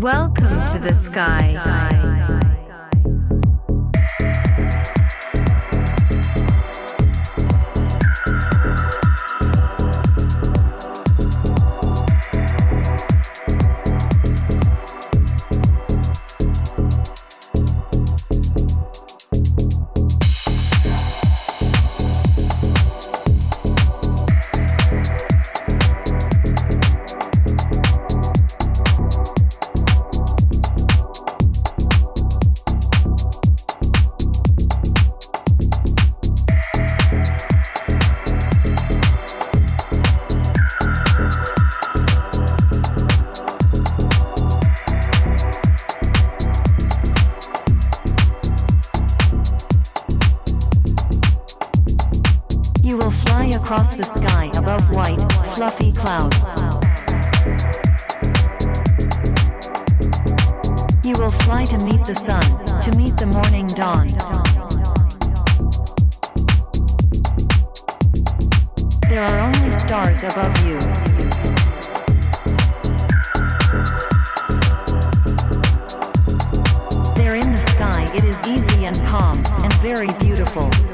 [0.00, 2.01] Welcome to the sky.
[54.02, 55.20] the sky above white,
[55.54, 56.54] fluffy clouds.
[61.04, 62.42] You will fly to meet the sun,
[62.82, 64.08] to meet the morning dawn.
[69.08, 70.78] There are only stars above you.
[77.14, 80.91] There in the sky it is easy and calm, and very beautiful.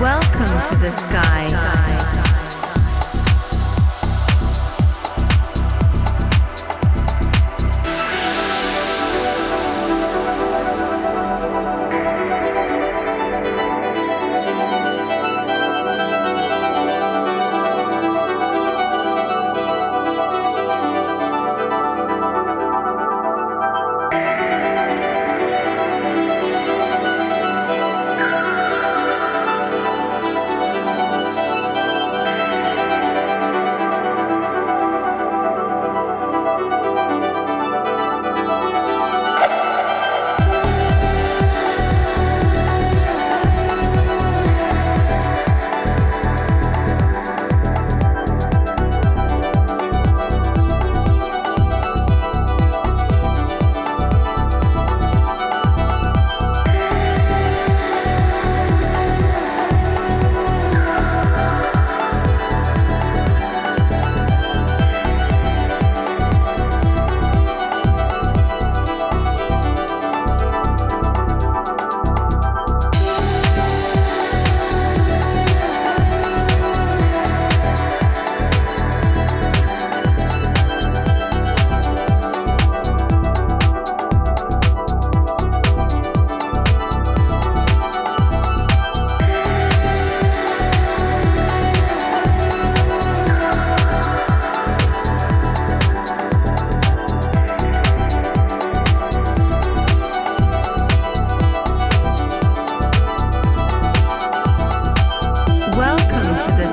[0.00, 1.87] Welcome to the sky.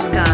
[0.00, 0.33] Sky.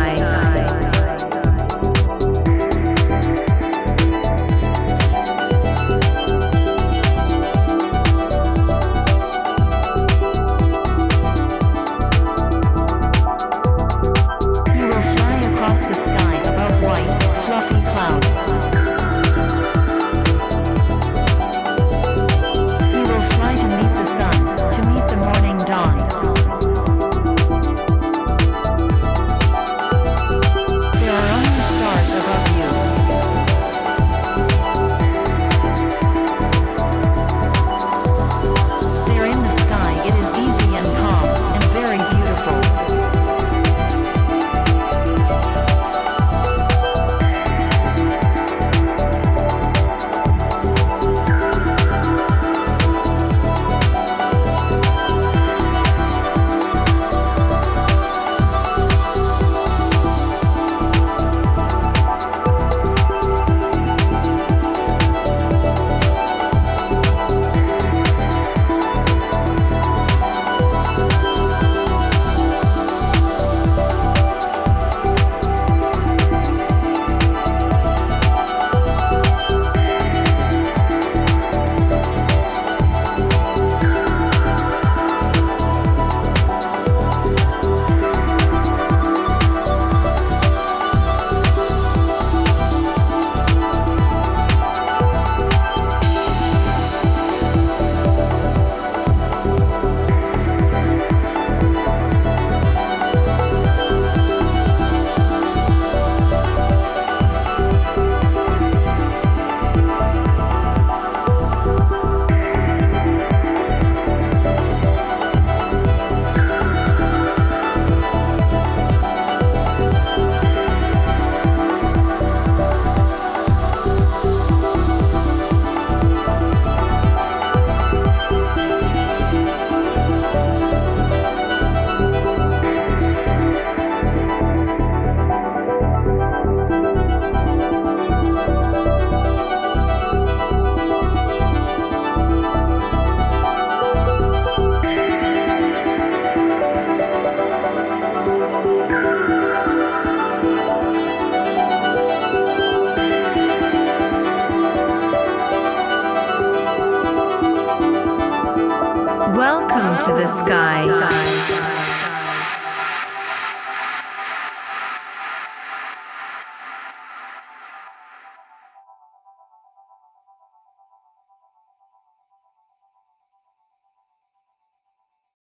[160.00, 161.59] To the sky.